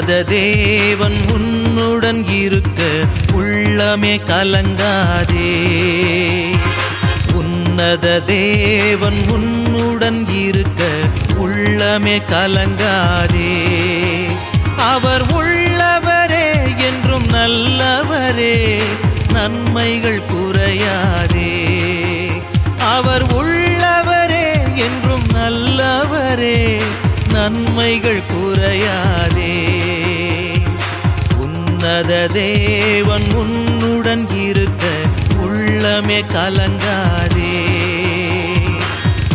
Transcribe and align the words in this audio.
உன்னத 0.00 0.22
தேவன் 0.22 1.16
உன்னுடன் 1.32 2.24
இருக்க 2.28 2.82
உள்ளமே 3.32 4.20
கலங்காதே. 4.28 5.50
உன்னத 7.32 8.20
தேவன் 8.26 9.18
உன்னுடன் 9.28 10.24
இருக்க 10.34 10.84
உள்ளமே 11.38 12.16
கலங்காதே. 12.30 13.52
அவர் 14.76 15.24
உள்ளவரே 15.34 16.48
என்றும் 16.78 17.28
நல்லவரே 17.32 18.80
நன்மைகள் 19.32 20.22
குறையாதே. 20.32 21.52
அவர் 22.78 23.26
உள்ளவரே 23.26 24.48
என்றும் 24.76 25.26
நல்லவரே 25.34 26.80
நன்மைகள் 27.32 28.22
குறையாதே. 28.32 29.39
உன்னத 31.90 32.28
தேவன் 32.32 33.32
உன்னுடன் 33.34 34.26
இருக்க 34.40 34.86
உள்ளமே 35.42 36.18
கலங்காதே. 36.34 37.54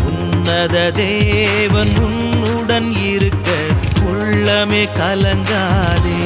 உன்னத 0.05 0.91
தேவன் 0.91 1.93
உன்னுடன் 1.97 2.95
இருக்க 3.03 3.51
உள்ளமே 4.05 4.83
கலங்காதே. 4.99 6.19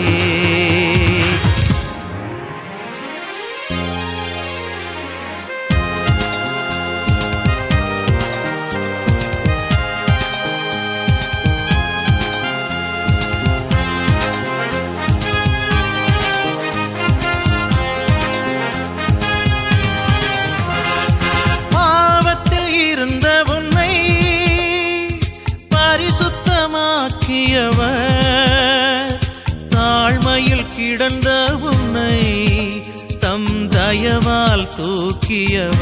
தூக்கியவர் 35.30 35.78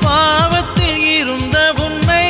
பாவத்தில் 0.00 1.02
இருந்த 1.16 1.56
உன்னை 1.84 2.26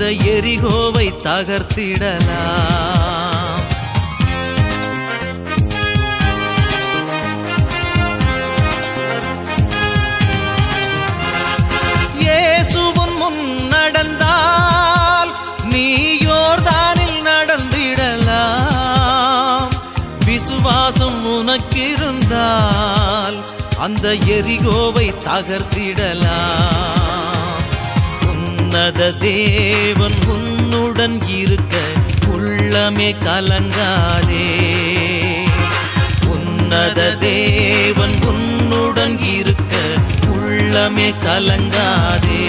அந்த 0.00 0.10
எரிகோவை 0.32 1.06
தகர்த்திடலாம். 1.22 3.64
இயேசுவின் 12.18 13.16
முன் 13.22 13.66
நடந்தால் 13.66 15.32
நீயோர்தானில் 15.72 17.20
நடந்திடலாம். 17.30 18.46
விசுவாசம் 20.24 21.20
உனக்கிருந்தால் 21.34 23.38
அந்த 23.78 24.14
எரிகோவை 24.36 25.08
தகர்த்திடலாம். 25.28 27.07
உன்னத 28.78 29.12
தேவன் 29.12 30.12
உன்னுடன் 30.26 31.18
இருக்க 31.28 31.76
உள்ளமே 32.28 33.14
கலங்காதே. 33.24 34.46
உன்னத 36.26 37.16
தேவன் 37.20 38.14
உன்னுடன் 38.26 39.18
இருக்க 39.22 39.76
உள்ளமே 40.28 41.14
கலங்காதே. 41.24 42.44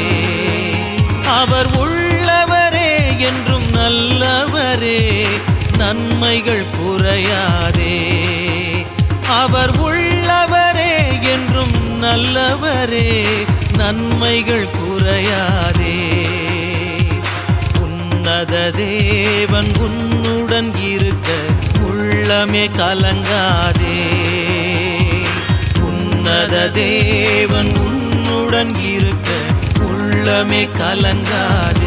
அவர் 1.26 1.70
உள்ளவரே 1.80 3.20
என்றும் 3.20 3.68
நல்லவரே 3.74 5.26
நன்மைகள் 5.78 6.66
குறையாதே. 6.80 7.98
அவர் 9.28 9.72
உள்ளவரே 9.72 11.22
என்றும் 11.24 12.04
நல்லவரே 12.04 13.26
நன்மைகள் 13.78 14.68
குறையாதே. 14.78 15.79
உன்னத 18.40 18.72
தேவன் 18.72 19.72
உன்னுடன் 19.80 20.72
இருக்க 20.92 21.30
உள்ளமே 21.88 22.64
கலங்காதே. 22.78 23.98
உன்னத 25.82 26.70
தேவன் 26.70 27.72
உன்னுடன் 27.76 28.74
இருக்க 28.94 29.30
உள்ளமே 29.80 30.62
கலங்காதே. 30.80 31.79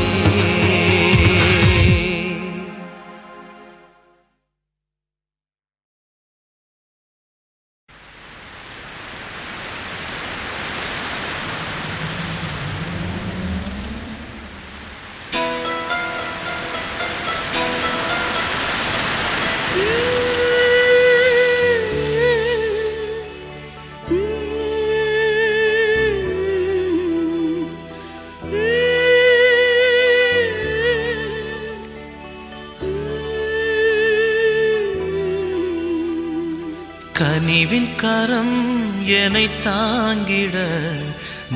என்னை 39.34 39.50
தாங்கிட 39.64 40.56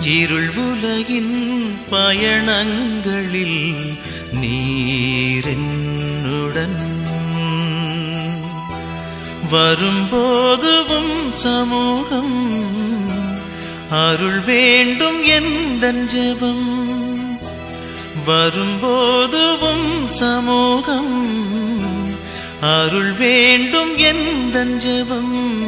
இருள் 0.00 0.56
உலகின் 0.56 1.64
பயணங்களில் 1.90 3.84
நீரென்னுடன் 4.32 6.78
வரும்போதுவும் 9.50 11.28
சமூகம் 11.28 12.40
அருள் 13.90 14.40
வேண்டும் 14.40 15.24
எந்தன் 15.24 16.04
ஜெபம். 16.04 16.88
வரும்போதுவும் 18.26 20.04
சமூகம் 20.04 21.39
அருள் 22.60 23.12
வேண்டும் 23.12 23.98
எந்தன் 23.98 24.76
ஜபம் 24.76 25.62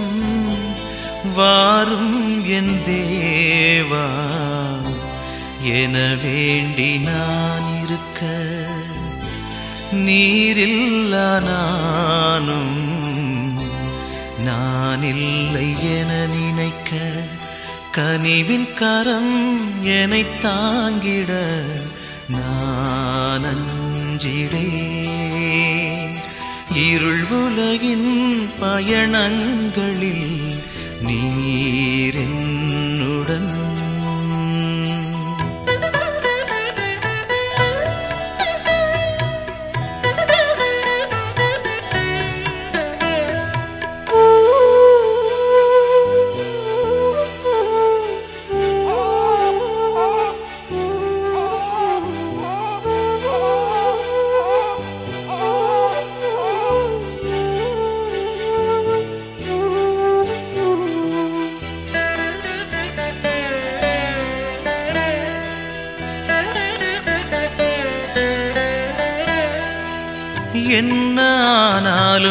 வாரும் 1.35 2.47
என் 2.47 2.81
தேவா. 2.87 4.07
என 5.63 6.17
வேண்டி 6.25 6.97
நான் 6.97 7.85
இருக்க 7.85 8.27
நீரில்ல 9.93 11.43
நானும். 11.45 12.77
நான் 14.45 15.03
இல்லை 15.03 15.99
என 15.99 16.27
நினைக்க 16.27 16.91
கனிவின் 17.97 18.75
கரம் 18.75 19.61
என்னை 19.83 20.25
தாங்கிட 20.25 21.33
நான் 22.29 23.43
அஞ்சிடேன். 23.45 24.92
இருள் 26.93 27.27
உலகின் 27.37 28.09
பயணங்களில் 28.61 30.29
நீரென்னுடன் 31.07 32.12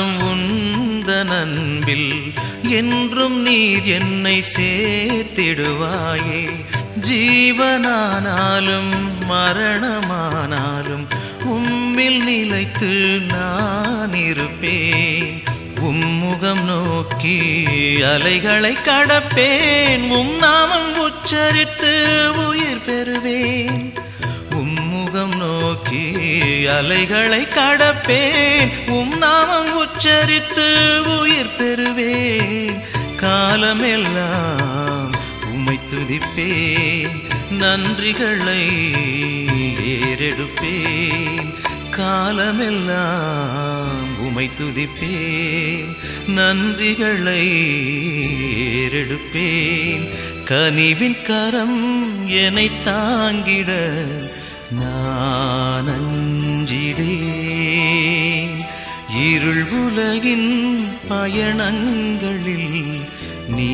ஆனாலும் 0.01 0.73
உந்த 0.77 1.23
நண்பில் 1.23 2.33
என்றும் 2.63 3.41
நீர் 3.41 3.83
என்னை 3.83 4.43
சேர்த்திடுவாயே. 4.57 6.43
ஜீவனானாலும் 7.09 8.93
மரணமானாலும் 9.29 11.05
உம்மில் 11.45 12.23
நிலைத்து 12.23 13.19
நான் 13.27 14.13
இருப்பேன். 14.13 15.43
உம்முகம் 15.81 16.65
நோக்கி 16.65 17.39
அலைகளை 18.03 18.77
கடப்பேன். 18.85 20.09
உம் 20.09 20.35
நாமம் 20.39 20.93
உச்சரித்து 21.07 21.93
உயிர் 22.47 22.85
பெறுவேன். 22.87 24.00
அலைகளை 26.67 27.41
கடப்பேன். 27.41 28.89
உம் 28.89 29.17
நாமம் 29.17 29.79
உச்சரித்து 29.79 31.01
உயிர் 31.19 31.55
பெறுவேன். 31.59 32.81
காலமெல்லாம் 33.15 35.11
உம்மை 35.53 35.79
துதிப்பேன். 35.89 37.29
நன்றிகளை 37.59 38.67
ஏறெடுப்பேன். 39.87 41.53
காலமெல்லாம் 41.89 44.19
உமை 44.19 44.49
துதிப்பேன். 44.59 45.95
நன்றிகளை 46.27 47.47
ஏறெடுப்பேன். 48.63 50.09
கனிவின் 50.45 51.25
கரம் 51.25 52.27
என்னை 52.27 52.71
தாங்கிட 52.85 53.99
நான் 54.71 55.89
இருள் 59.23 59.65
உலகின் 59.79 60.51
பயணங்களில் 61.09 62.93
நீ 63.49 63.71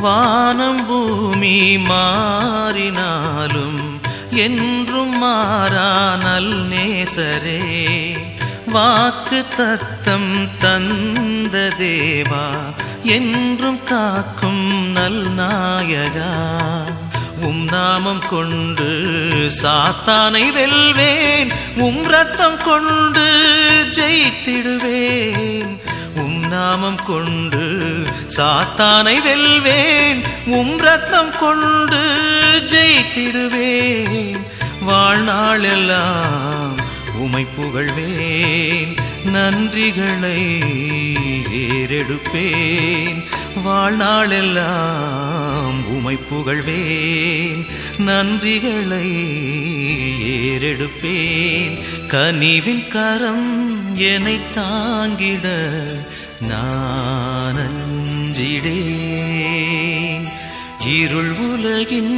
வானம் 0.00 0.86
பூமி 0.86 1.76
மாறினாலும் 1.76 4.00
என்றும் 4.30 5.18
மாறா 5.18 6.16
நல் 6.16 6.68
நேசரே. 6.68 8.16
வாக்கு 8.66 9.46
தத்தம் 9.56 10.48
தந்த 10.58 11.72
தேவா 11.78 12.72
என்றும் 13.02 13.84
காக்கும் 13.84 14.92
நல் 14.92 15.26
நாயகா. 15.38 16.56
உம் 17.40 17.64
நாமம் 17.64 18.22
கொண்டு 18.30 18.88
சாத்தானை 19.62 20.52
வெல்வேன் 20.52 21.50
உம் 21.76 22.02
ரத்தம் 22.02 22.56
கொண்டு 22.64 23.28
ஜெயித்திடுவேன். 23.90 25.78
உம் 26.16 26.48
நாமம் 26.48 26.98
கொண்டு 27.06 27.69
சாத்தானை 28.36 29.22
வெல்வேன் 29.22 30.22
உம் 30.46 30.76
ரத்தம் 30.76 31.32
கொண்டு 31.40 32.00
ஜெயித்திடுவேன். 32.68 34.40
வாழ்நாளெல்லாம் 34.88 36.76
உமை 37.14 37.46
புகழ்வேன் 37.58 38.94
நன்றிகளை 39.34 40.40
ஏறெடுப்பேன். 41.72 43.20
வாழ்நாளெல்லாம் 43.66 45.88
உமை 45.88 46.18
புகழ்வேன் 46.30 47.66
நன்றிகளை 47.98 49.08
ஏறெடுப்பேன். 50.24 51.76
கனிவின் 52.08 52.88
கரம் 52.88 53.70
என்னை 53.96 54.40
தாங்கிட 54.54 55.46
நான் 56.40 57.99
அஞ்சிடேன் 58.40 60.26
இருள் 60.92 61.32
உலகின் 61.46 62.14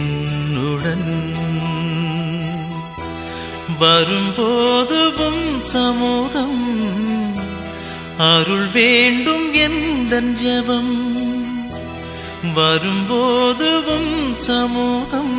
வரும்போதுவும் 3.78 5.44
சமூகம் 5.58 6.64
அருள் 8.30 8.68
வேண்டும் 8.68 9.46
எந்த 9.52 10.20
ஜபம்? 10.42 10.94
வரும்போதுவும் 12.54 14.12
சமூகம் 14.32 15.38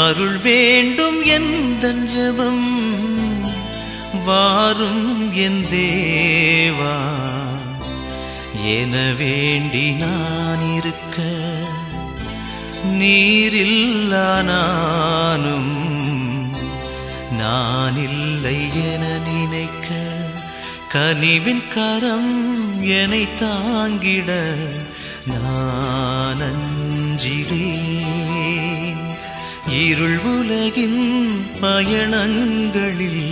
அருள் 0.00 0.38
வேண்டும் 0.38 1.20
எந்த 1.24 1.94
ஜபம்? 2.04 2.75
வாரும் 4.26 5.04
என் 5.38 5.62
தேவா. 5.72 6.94
என 8.72 8.94
வேண்டி 9.18 9.84
நான் 9.94 10.62
இருக்க 10.72 11.16
நீரில்லா 12.98 14.28
நானும் 14.42 15.72
நான் 17.32 17.98
இல்லை 18.04 18.58
என 18.84 19.04
நினைக்க 19.26 19.88
கனிவின் 20.92 21.64
கரம் 21.74 22.32
என்னை 22.96 23.24
தாங்கிட 23.40 24.30
நான் 25.32 26.42
அஞ்சிடேன் 26.48 27.82
இருள் 29.82 30.20
உலகின் 30.32 31.00
பயணங்களில் 31.60 33.24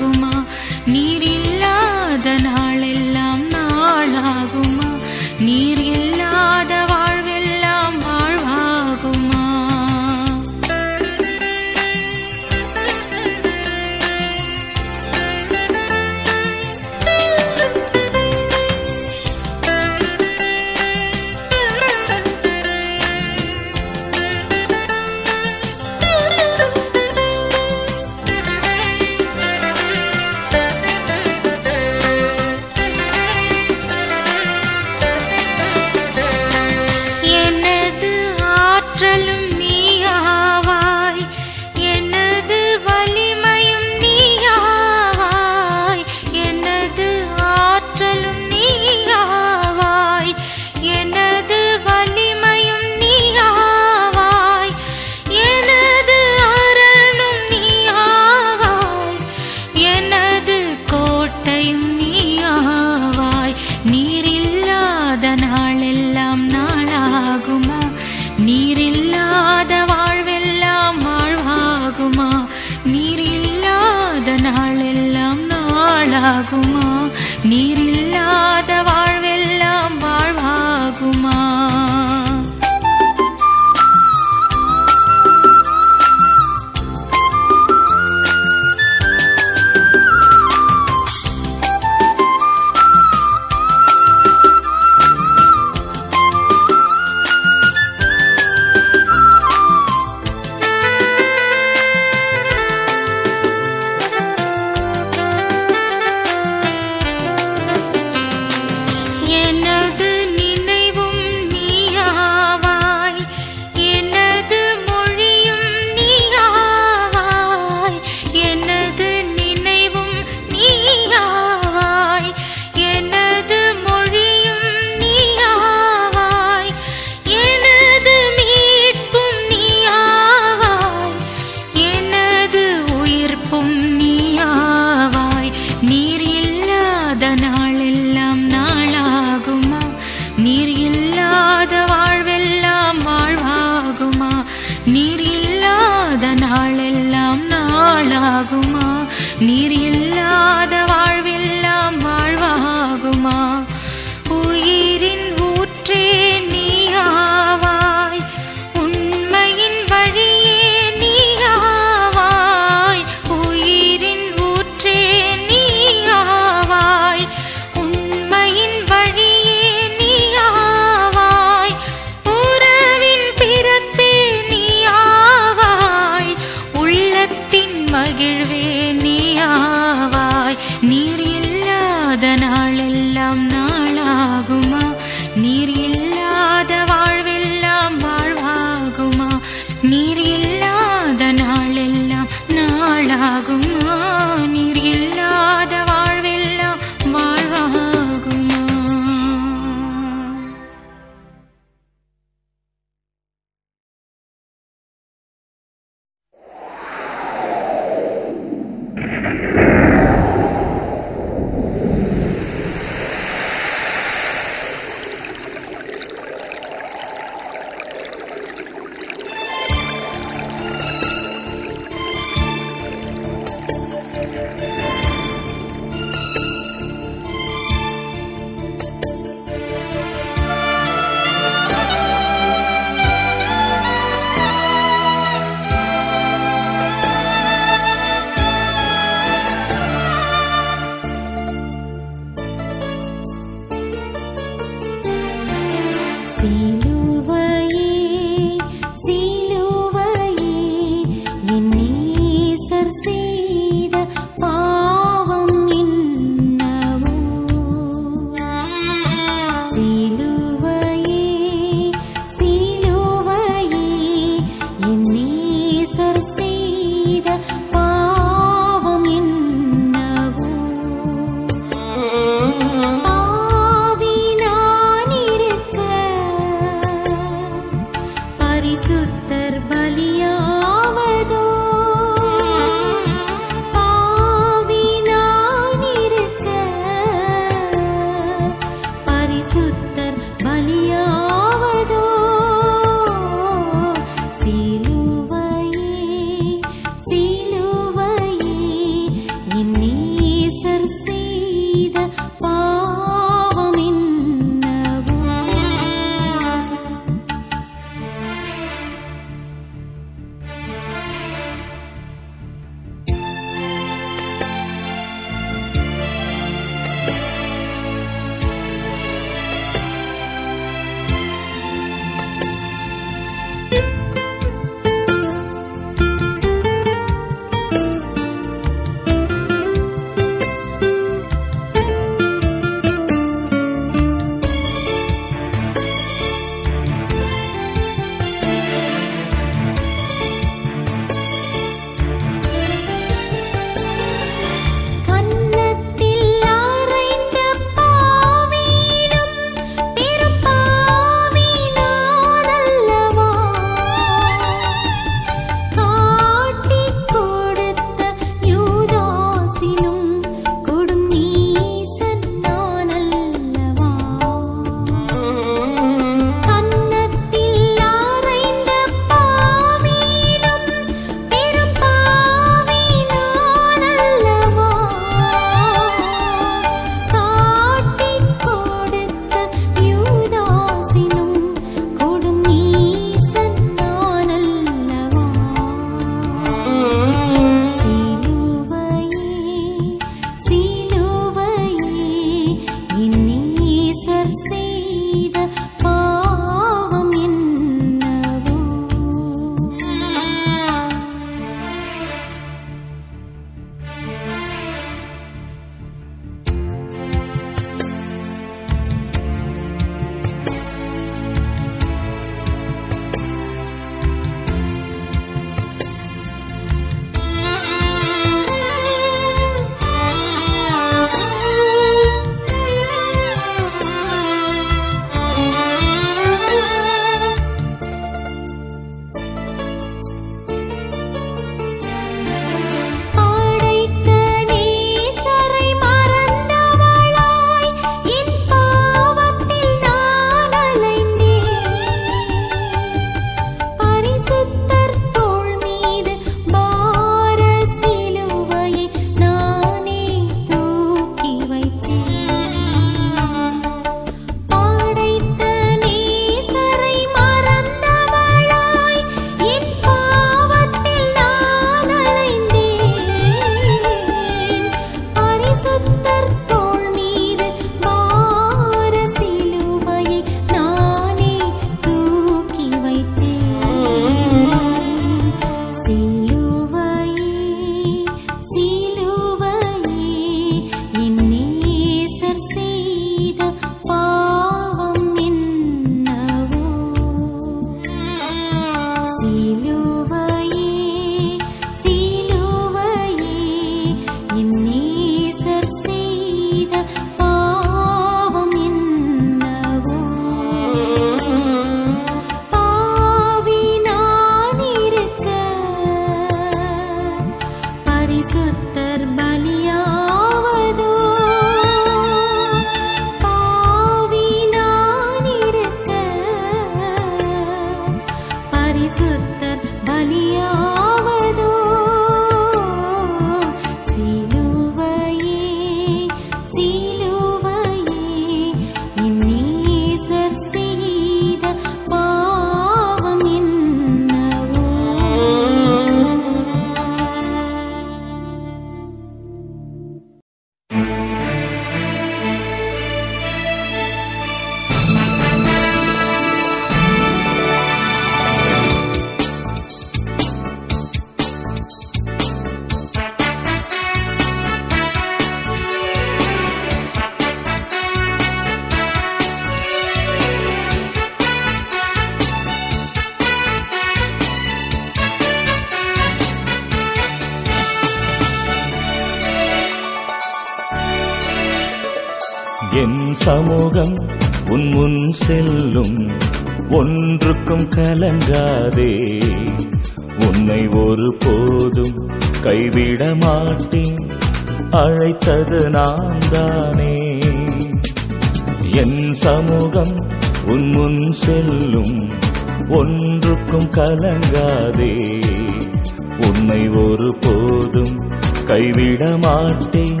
மாட்டேன் 599.48 600.00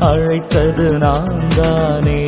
அழைத்தது 0.00 0.86
நான் 0.98 1.36
தானே 1.56 2.20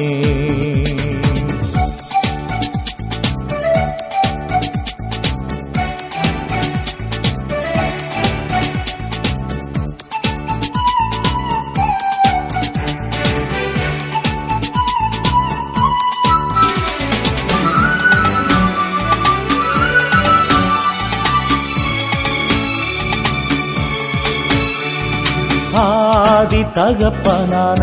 தகப்பனான 26.78 27.82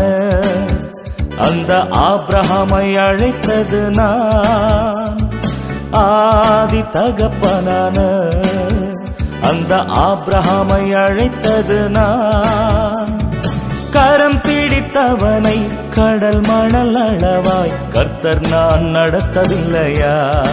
அந்த 1.38 1.72
ஆப்ரஹாமை 1.90 2.98
அழைத்தது 3.06 3.90
நான். 3.90 5.16
ஆதி 5.90 6.84
தகப்பனான 6.90 7.98
அந்த 9.42 9.74
ஆப்ரஹாமை 9.76 11.04
அழைத்தது 11.04 11.90
நான். 11.90 13.18
கரம் 13.92 14.40
பிடித்தவனை 14.40 15.58
கடல் 15.90 16.40
மணல் 16.40 16.94
அளவாய் 16.94 17.74
கர்த்தர் 17.92 18.48
நான் 18.48 18.82
நடத்தவில்லையா? 18.82 20.44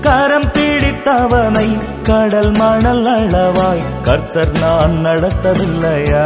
கரம் 0.00 0.50
பிடித்தவனை 0.52 1.76
கடல் 2.02 2.50
மணல் 2.50 3.06
அளவாய் 3.06 3.95
கர்த்தர் 4.06 4.58
நான் 4.60 4.92
நடத்தவில்லையா? 4.92 6.24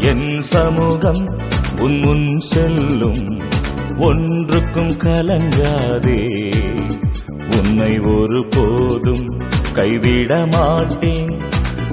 என் 0.00 0.42
சமூகம் 0.42 1.38
உன் 1.78 1.98
முன் 1.98 2.40
செல்லும் 2.40 3.40
ஒன்றுக்கும் 3.98 4.90
கலங்காதே. 4.90 6.52
உன்னை 7.56 7.98
ஒரு 7.98 8.46
போதும் 8.50 9.40
கைவிட 9.72 10.46
மாட்டேன் 10.46 11.40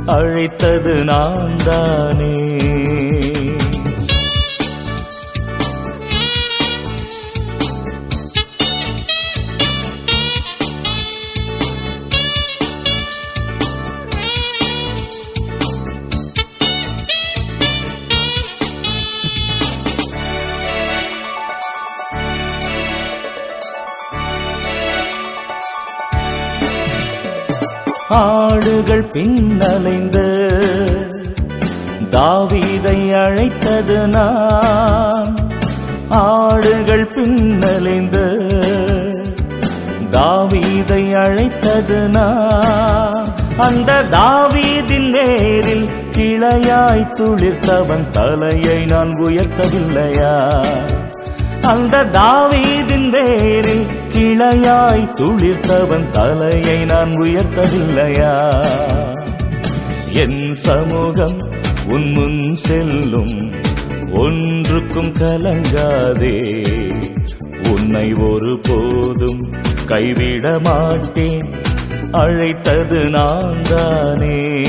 அழைத்தது 0.05 1.03
நான் 1.03 1.55
தானே 1.65 2.68
ஆடுகள் 28.79 29.07
பின்னலைந்து 29.07 30.23
தாவீதை 32.11 33.13
அழைத்தது 33.13 34.07
நான். 34.07 35.35
ஆடுகள் 36.07 37.03
பின்னலைந்து 37.07 38.23
தாவீதை 40.11 41.13
அழைத்தது 41.13 41.99
நான். 42.09 43.27
அந்த 43.57 44.03
தாவீதின் 44.11 45.09
நேரில் 45.09 45.87
கிளையாய் 46.17 47.05
துளிர்த்தவன் 47.17 48.09
தலையை 48.11 48.85
நான் 48.85 49.09
உயர்த்தவில்லையா? 49.09 50.33
அந்த 51.61 52.03
தாவீதின் 52.03 53.09
வேரில் 53.09 53.85
கிளையாய் 54.19 55.11
துளிர்த்தவன் 55.11 56.11
தலையை 56.11 56.85
நான் 56.85 57.11
உயர்த்தவில்லையா? 57.11 58.63
என் 60.13 60.55
சமூகம் 60.55 61.51
உன்முன் 61.87 62.55
செல்லும் 62.55 63.51
ஒன்றுக்கும் 64.11 65.11
கலங்காதே. 65.11 66.65
உன்னை 67.73 68.13
ஒரு 68.13 68.59
போதும் 68.63 69.53
கைவிட 69.85 70.59
மாட்டேன் 70.59 71.53
அழைத்தது 72.11 73.09
நான் 73.09 73.61
தானே 73.61 74.63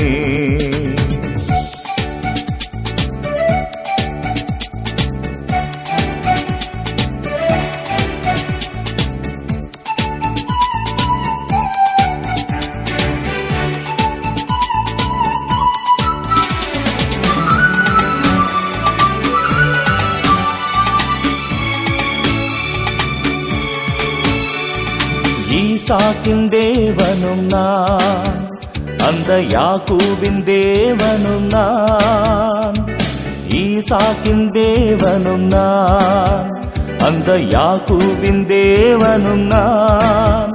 ஈசாக்கின் 25.91 26.17
தேவனும் 26.27 27.49
நான். 27.49 28.47
அந்த 29.07 29.27
யாக்கூபின் 29.27 30.23
தேவனும் 30.23 31.49
நான். 31.49 32.73
ஈசாக்கின் 33.49 34.57
தேவனும் 34.57 35.37
நான். 35.37 36.47
அந்த 36.99 37.37
யாக்கூபின் 37.37 38.53
தேவனும் 38.53 39.35
நான். 39.35 40.49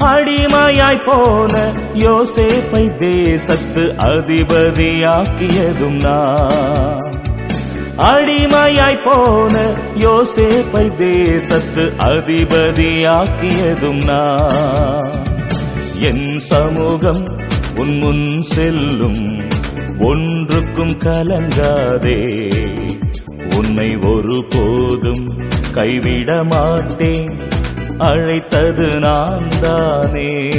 அடிமையாய் 0.00 1.06
போன 1.06 1.72
யோசேப்பை 1.98 2.96
தேசத்து 2.96 3.94
அதிபதியாக்கியதும் 3.98 5.78
நான். 5.78 6.99
அடிமையாய் 8.00 9.04
போன 9.04 9.72
யோசேப்பை 9.98 10.96
தேசத்து 10.96 11.92
அதிபதியாக்கியதும் 11.98 14.04
நான். 14.04 15.10
என் 16.00 16.40
சமூகம் 16.40 17.24
உன் 17.76 17.96
முன் 17.96 18.42
செல்லும் 18.42 19.40
ஒன்றுக்கும் 20.00 20.88
கலங்காதே. 20.88 22.48
உன்னை 23.56 23.96
ஒரு 23.96 24.44
போதும் 24.48 25.38
கைவிட 25.72 26.44
மாட்டேன். 26.44 27.38
அழைத்தது 27.98 28.86
நான் 28.86 29.48
தானே 29.60 30.50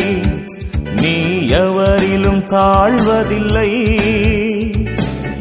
நீ 1.01 1.49
எவரிலும் 1.49 2.45
தாழ்வதில்லை. 2.45 3.87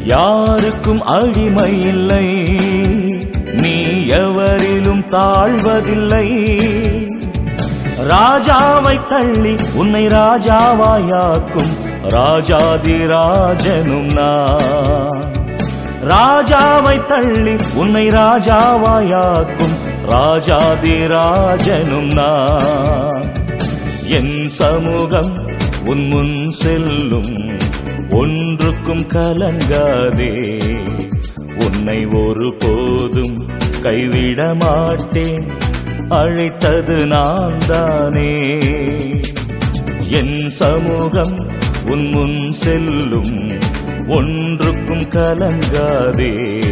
யாருக்கும் 0.04 1.02
அடிமை 1.02 1.86
இல்லை 1.86 2.48
நீ 3.52 4.06
எவரிலும் 4.08 5.06
தாழ்வதில்லை. 5.06 6.28
ராஜாவை 8.10 9.00
தள்ளி 9.08 9.56
உன்னை 9.74 10.06
ராஜாவாயாக்கும் 10.06 11.72
ராஜாதிராஜனும் 12.08 14.12
நான். 14.12 15.32
ராஜாவை 16.08 17.06
தள்ளி 17.06 17.56
உன்னை 17.74 18.08
ராஜாவாயாக்கும் 18.08 19.73
ராஜாதிராஜனும் 20.08 22.12
நான். 22.12 23.24
என் 24.08 24.48
சமூகம் 24.48 25.46
உன் 25.84 26.06
முன் 26.06 26.50
செல்லும் 26.50 27.50
ஒன்றுக்கும் 28.10 28.98
கலங்காதே. 28.98 30.60
உன்னை 31.64 32.06
ஒரு 32.06 32.54
போதும் 32.58 33.46
கைவிட 33.82 34.54
மாட்டேன் 34.54 35.46
அழைத்தது 36.08 37.06
நான் 37.06 37.58
தானே. 37.66 38.60
என் 40.10 40.50
சமூகம் 40.50 41.46
உன் 41.86 42.08
முன் 42.08 42.52
செல்லும் 42.52 43.52
ஒன்றுக்கும் 44.08 44.98
கலங்காதே. 44.98 46.62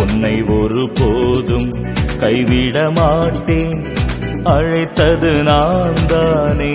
உன்னை 0.00 0.42
ஒரு 0.42 0.90
போதும் 0.94 1.96
கைவிட 2.20 2.78
மாட்டேன் 2.90 3.76
அழைத்தது 4.46 5.32
நான் 5.42 6.00
தானே 6.06 6.74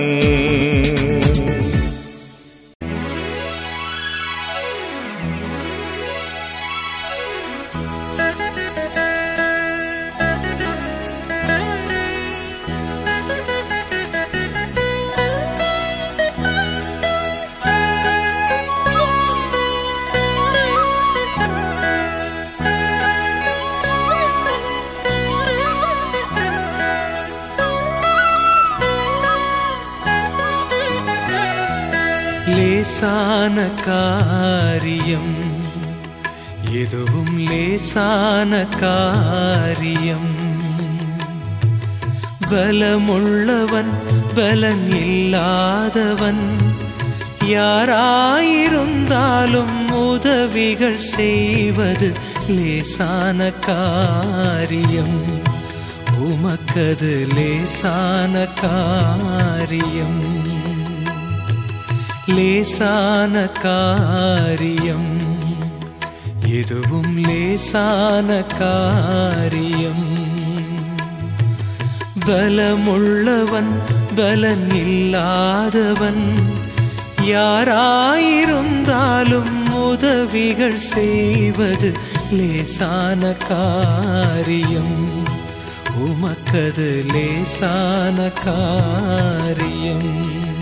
லேசான 33.43 33.69
காரியம் 33.83 35.35
எதுவும் 36.71 37.49
லேசான 37.49 38.65
காரியம். 38.65 40.31
பலமுள்ளவன் 42.47 43.93
பலன் 44.35 44.95
இல்லாதவன் 44.95 46.71
யாராயிருந்தாலும் 47.45 49.91
உதவிகள் 49.91 50.97
செய்வது 50.97 52.13
லேசான 52.47 53.51
காரியம். 53.51 55.41
உமக்கது 56.17 57.27
லேசான 57.33 58.47
காரியம். 58.61 60.42
லேசான 62.25 63.47
காரியம். 63.47 65.19
எதுவும் 66.47 67.17
லேசான 67.17 68.43
காரியம். 68.43 70.31
பலமுள்ளவன் 72.25 73.81
பலன் 74.15 74.73
இல்லாதவன் 74.73 76.51
யாராயிருந்தாலும் 77.21 79.73
உதவிகள் 79.73 80.77
செய்வது 80.77 81.93
லேசான 82.31 83.33
காரியம். 83.33 85.25
உமக்கது 85.97 87.05
லேசான 87.13 88.31
காரியம். 88.45 90.52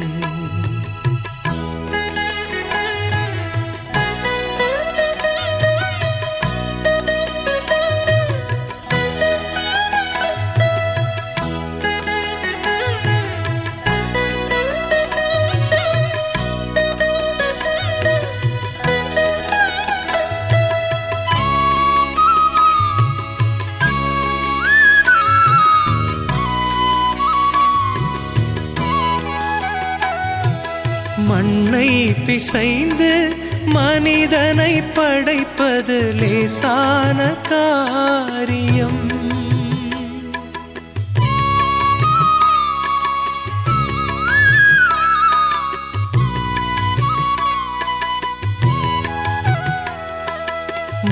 இசைந்து 32.51 33.35
மனிதனை 33.65 34.81
படைப்பது 34.81 36.13
லேசான 36.13 37.35
காரியம். 37.49 38.99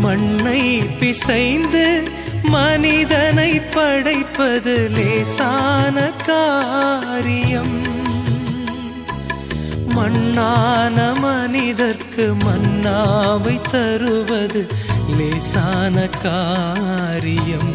மண்ணை 0.01 0.83
பிசைந்து 0.99 2.11
மனிதனை 2.43 3.59
படைப்பது 3.59 4.89
லேசான 4.89 6.11
காரியம். 6.25 7.88
மண்ணான 10.19 11.19
மனிதர்க்கு 11.19 12.35
மன்னாவை 12.39 13.61
தருவது 13.71 14.67
லேசான 15.17 16.07
காரியம். 16.07 17.73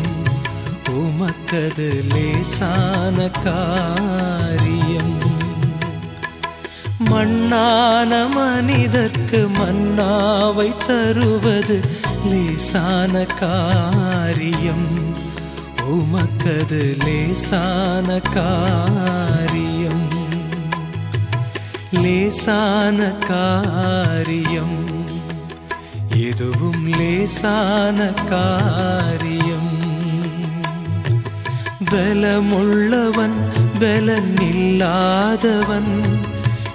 உமக்கது 0.90 2.04
லேசான 2.12 3.30
காரியம். 3.44 5.18
மண்ணான 7.10 8.30
மனிதர்க்கு 8.30 9.48
மன்னாவை 9.54 10.72
தருவது 10.86 11.80
லேசான 12.24 13.24
காரியம். 13.24 14.86
உமக்கது 15.88 16.96
லேசான 17.04 18.20
காரியம். 18.34 19.73
லேசான 22.00 23.04
காரியம். 23.04 24.84
எதுவும் 26.16 26.88
லேசான 26.88 28.04
காரியம். 28.04 30.02
பலமுள்ளவன் 31.90 33.48
பலன் 33.78 34.40
இல்லாதவன் 34.40 36.22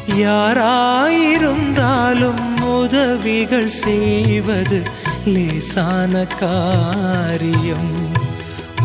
யாராயிருந்தாலும் 0.08 2.62
உதவிகள் 2.62 3.70
செய்வது 3.70 4.84
லேசான 5.26 6.26
காரியம். 6.26 8.08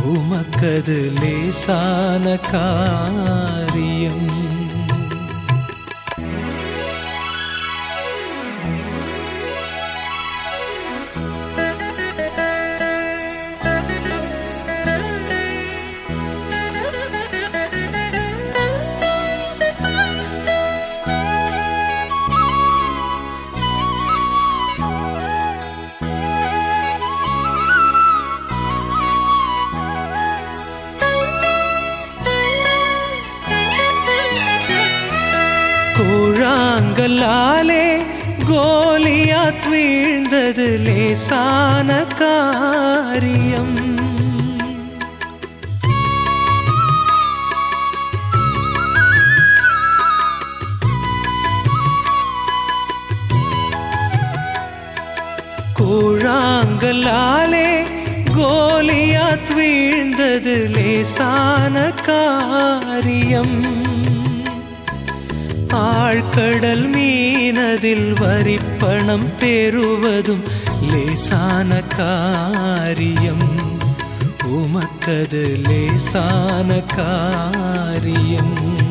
உமக்கது 0.05 1.12
லேசான 1.20 2.37
காரியம். 2.37 4.43
கூழாங்கல்லாலே 36.95 37.86
கோலியாத் 38.49 39.64
வீழ்ந்தது 39.72 40.82
லேசான 40.82 42.05
காரியம். 42.05 43.74
கூழாங்கல்லாலே 55.80 57.68
கோலியாத் 58.36 59.53
வீழ்ந்தது 59.59 60.70
லேசான 60.70 61.90
காரியம். 61.90 63.82
ஆள் 65.76 66.24
கடல் 66.35 66.91
மீனதில் 66.91 68.20
வரிப்பணம் 68.20 69.39
பெறுவதும் 69.39 70.43
லேசான 70.91 71.82
காரியம். 71.82 73.72
உமக்கது 74.45 75.59
லேசான 75.62 76.80
காரியம். 76.80 78.82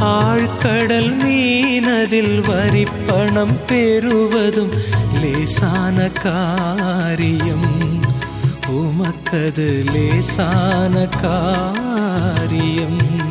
ஆழ்கடல் 0.00 1.24
மீனதில் 1.24 2.40
வரிப்பணம் 2.40 3.56
பெறுவதும் 3.66 4.70
லேசான 5.20 6.08
காரியம். 6.08 8.00
உமக்கது 8.66 9.84
லேசான 9.92 11.08
காரியம். 11.20 13.27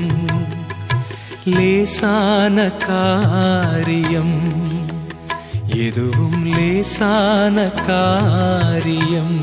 லேசான 1.47 2.71
காரியம். 2.71 4.41
எதுவும் 5.75 6.45
லேசான 6.45 7.69
காரியம். 7.69 9.39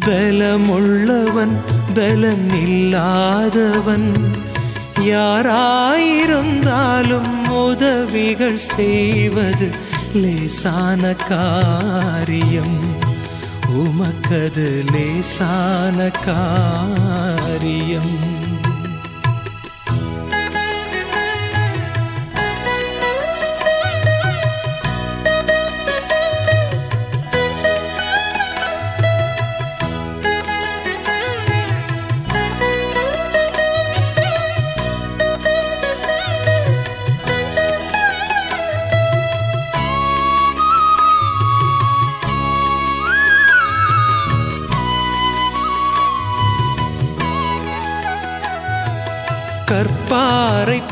பலமுள்ளவன் 0.00 1.56
பலம் 1.94 2.50
இல்லாதவன் 2.50 4.36
யாராயிருந்தாலும் 5.00 7.48
உதவிகள் 7.48 8.56
செய்வது 8.56 9.70
லேசான 10.14 11.14
காரியம். 11.14 13.00
உமக்கது 13.68 14.84
லேசான 14.92 16.10
காரியம். 16.24 18.41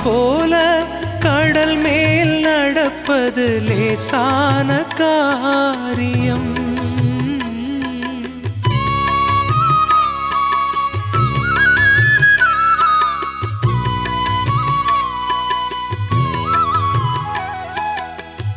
போல 0.04 0.84
கடல் 1.18 1.76
மேல் 1.76 2.40
நடப்பது 2.40 3.60
லேசான 3.64 4.84
காரியம். 4.94 6.58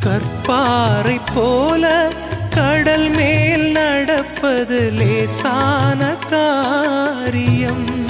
கற்பாறை 0.05 1.19
போல 1.33 2.11
கடல் 2.49 3.09
மேல் 3.09 3.71
நடப்பது 3.71 4.91
லேசான 4.91 6.15
காரியம். 6.29 8.02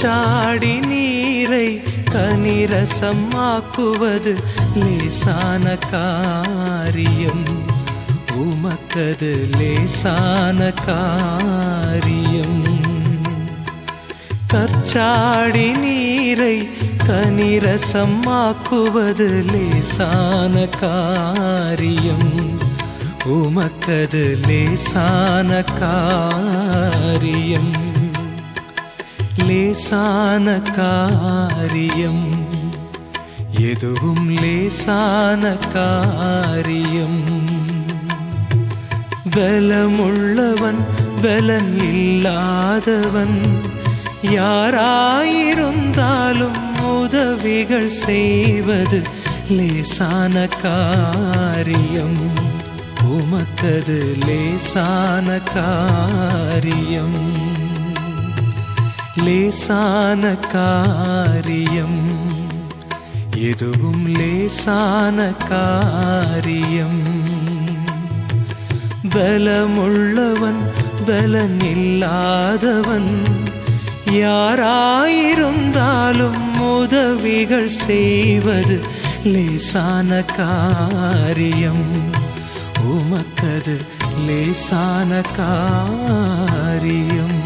கற்சாடி 0.00 0.74
நீரை 0.82 1.68
கனிரசம் 2.10 3.24
ஆக்குவது 3.44 4.32
லேசான 4.74 5.64
காரியம் 5.84 7.42
உமக்கது 8.42 9.30
லேசான 9.54 10.68
காரியம் 10.82 12.60
கற்சாடி 14.54 15.66
நீரை 15.80 16.54
கனிரசம் 17.06 18.20
ஆக்குவது 18.38 19.28
லேசான 19.52 20.64
காரியம் 20.78 22.30
உமக்கது 23.34 24.24
லேசான 24.46 25.50
காரியம் 25.82 27.72
லேசான 29.48 30.60
காரியம். 30.60 32.46
எதுவும் 33.58 34.30
லேசான 34.30 35.56
காரியம். 35.72 37.22
பலமுள்ளவன் 39.30 40.84
பலன் 41.22 41.82
இல்லாதவன். 41.82 43.60
யாராயிருந்தாலும் 44.22 46.84
உதவிகள் 46.84 47.88
செய்வது 47.88 49.02
லேசான 49.48 50.46
காரியம். 50.46 52.32
உமக்கது 53.04 54.16
லேசான 54.26 55.40
காரியம். 55.54 57.47
லேசான 59.24 60.36
காரியம். 60.36 62.00
எதுவும் 63.36 64.06
லேசான 64.06 65.34
காரியம். 65.48 67.26
பலமுள்ளவன் 69.08 70.60
பலன் 71.06 71.60
இல்லாதவன் 71.60 73.22
யாராயிருந்தாலும் 74.10 76.60
உதவிகள் 76.60 77.68
செய்வது 77.68 78.80
லேசான 79.24 80.24
காரியம். 80.36 82.16
உமக்கது 82.84 83.78
லேசான 84.26 85.20
காரியம். 85.36 87.37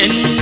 என் 0.00 0.37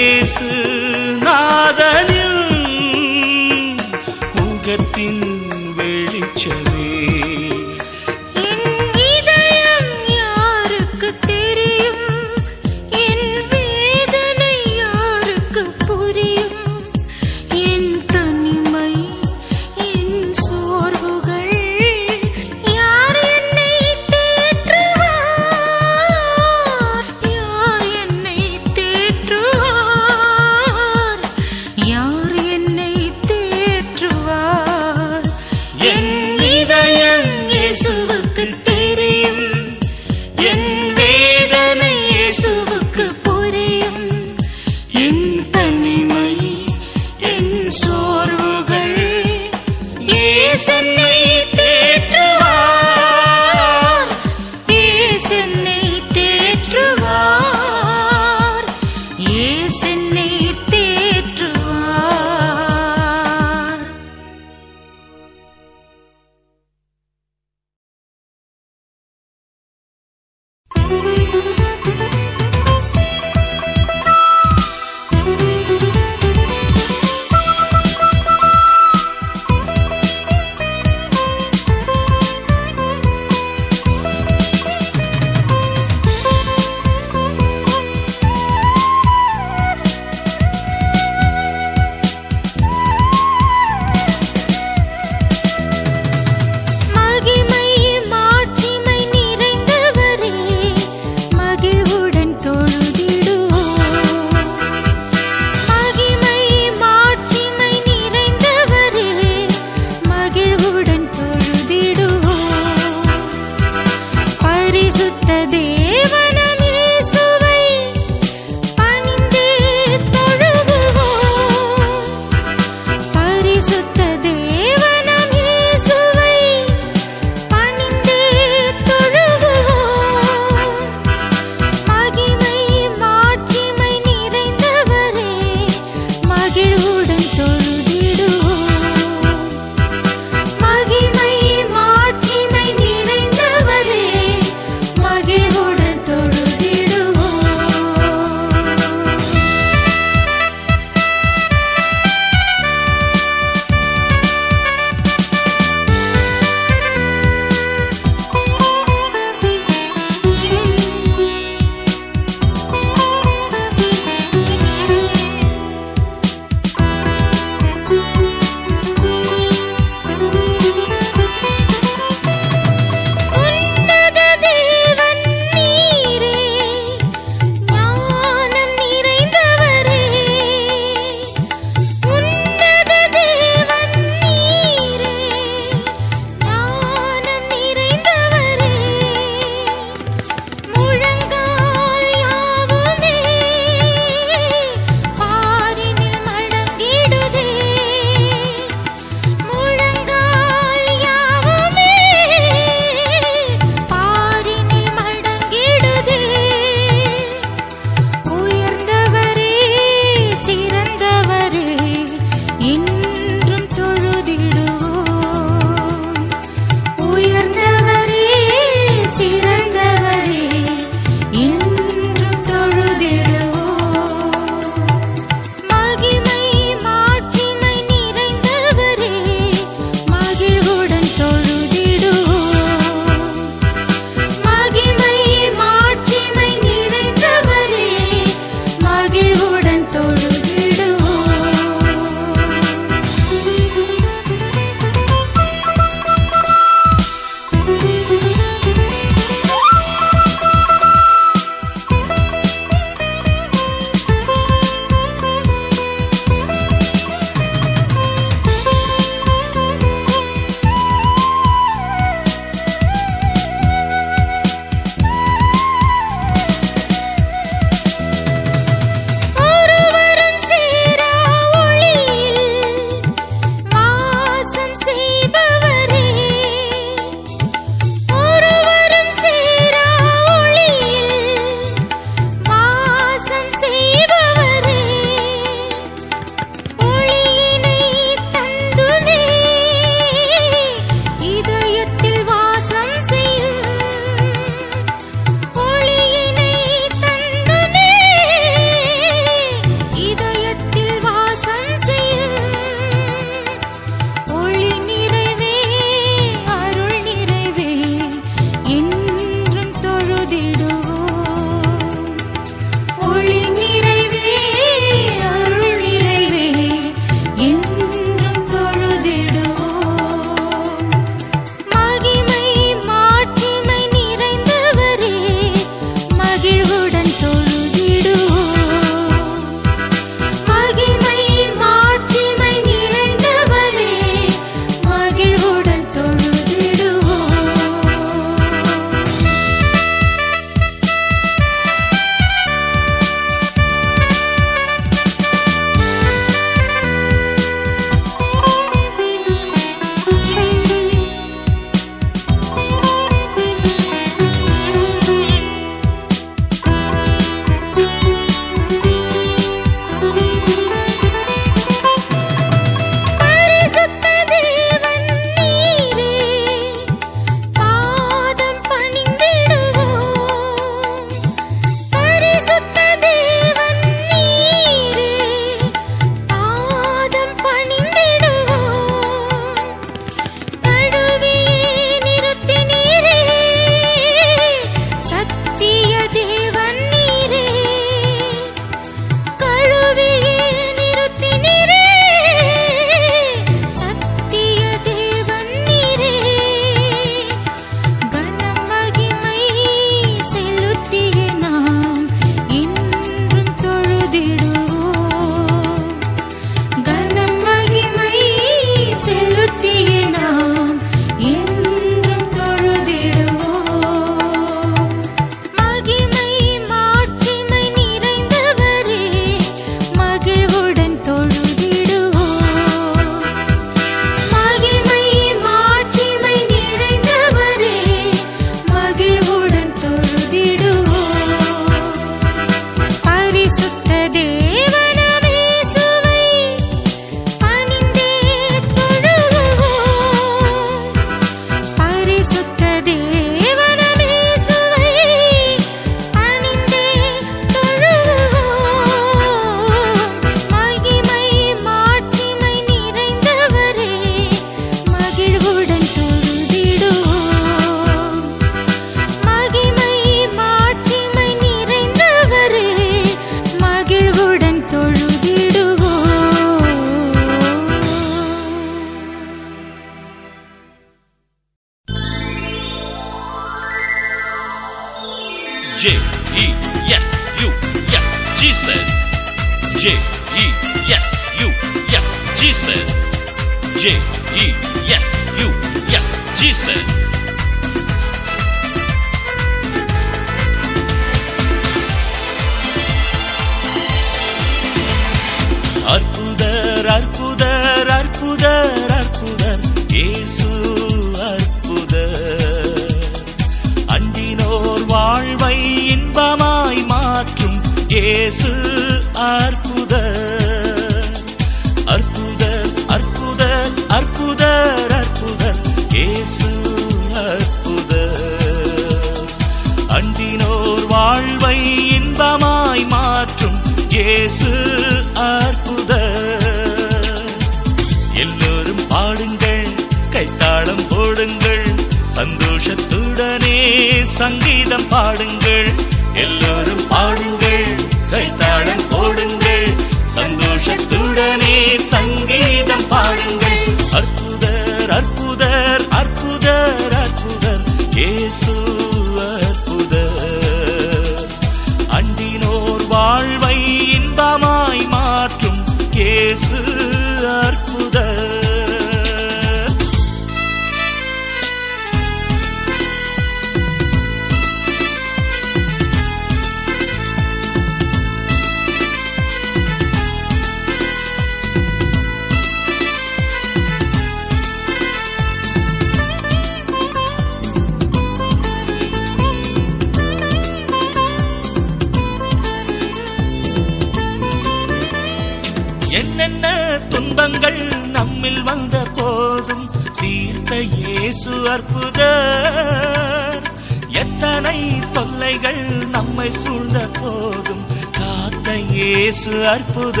இயேசு 599.08 599.48
அற்புத. 599.48 600.00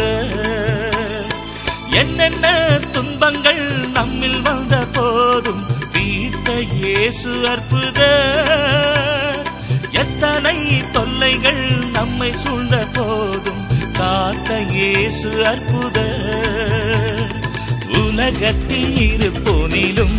என்னென்ன 1.90 2.46
துன்பங்கள் 2.92 3.62
நம்மில் 3.92 4.40
வந்த 4.40 4.76
போதும் 4.92 5.62
தீர்த்த 5.92 6.52
இயேசு 6.52 7.30
அற்புத. 7.48 8.00
எத்தனை 9.92 10.56
தொல்லைகள் 10.92 11.62
நம்மை 11.92 12.32
சூழ்ந்த 12.32 12.76
போதும் 12.92 13.62
காத்த 13.92 14.60
இயேசு 14.60 15.46
அற்புத. 15.46 15.98
உலகத்தில் 18.06 18.94
இருப்போனிலும் 19.08 20.16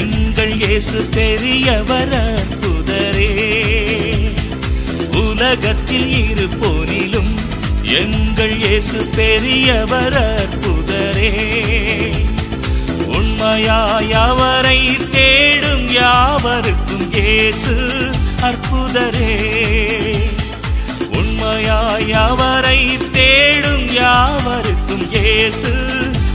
எங்கள் 0.00 0.56
இயேசு 0.60 1.02
பெரியவர் 1.10 2.16
அற்புதரே. 2.24 3.32
உலகத்தில் 5.10 6.12
இருப்போனிலும் 6.24 7.33
எங்கள் 8.00 8.56
இயேசு 8.58 9.06
பெரியவர் 9.16 10.16
அற்புதரே. 10.20 11.32
உண்மையாய் 13.18 14.12
அவரை 14.12 14.80
தேடும் 15.10 15.86
யாவருக்கும் 15.88 17.12
இயேசு 17.12 17.74
அற்புதரே. 18.40 19.34
உண்மையாய் 21.18 22.12
அவரை 22.12 22.98
தேடும் 23.12 23.88
யாவருக்கும் 23.92 25.06
இயேசு 25.10 25.72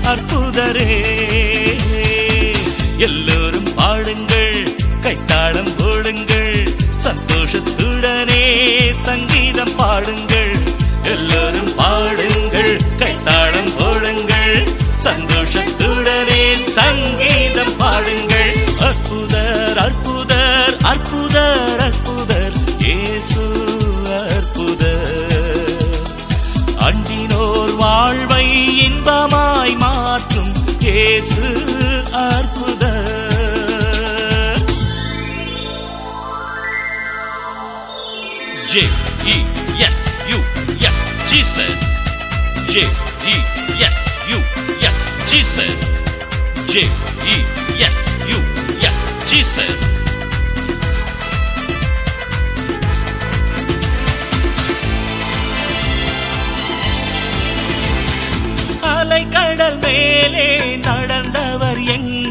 அற்புதரே. 0.03 0.91
எல்லோரும் 2.97 3.73
பாடுங்கள் 3.75 4.61
கைத்தாளம் 5.01 5.73
போடுங்கள் 5.77 6.57
சந்தோஷத்துடனே 7.05 8.43
சங்கீதம் 8.91 9.75
பாடுங்கள். 9.75 10.38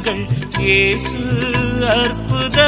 எங்கள் 0.08 0.26
இயேசு 0.58 1.18
அற்புத. 1.88 2.58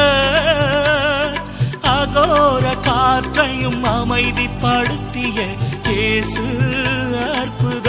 அகோர 1.83 2.81
காற்றையும் 2.81 3.85
அமைதிப்படுத்திய 3.85 5.39
இயேசு 5.89 6.45
அற்புத. 7.37 7.89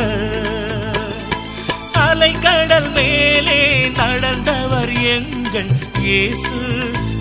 அலைக்கடல் 1.94 2.91
மேலே 2.94 3.90
நடந்தவர் 3.90 4.94
எங்கள் 5.15 5.72
இயேசு 6.02 6.57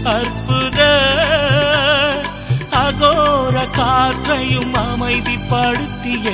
அற்புத. 0.05 0.81
அகோர 2.70 3.70
காற்றையும் 3.70 4.74
அமைதிப்படுத்திய 4.74 6.27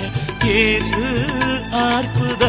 இயேசு 0.44 1.04
அற்புத. 1.70 2.44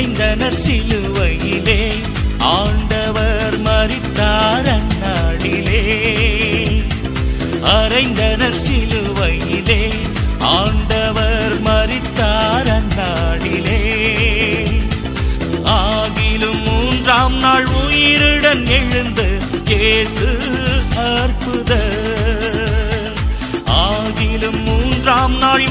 மறைந்தனர் 0.00 0.58
சிலுவையிலே 0.66 1.92
ஆண்டவர் 2.38 3.56
மறித்தார் 3.62 4.68
அந்நாளிலே. 4.76 5.82
அறைந்தனர் 7.62 8.56
சிலுவையிலே 8.66 9.92
ஆண்டவர் 10.38 11.56
மறித்தார் 11.62 12.70
அந்நாளிலே. 12.76 13.82
ஆகிலும் 15.64 16.62
மூன்றாம் 16.64 17.36
நாள் 17.36 17.66
உயிருடன் 17.66 18.66
எழுந்து 18.66 19.28
இயேசு 19.64 20.28
அற்புத 20.96 21.72
ஆகிலும் 23.66 24.62
மூன்றாம் 24.64 25.38
நாள் 25.38 25.66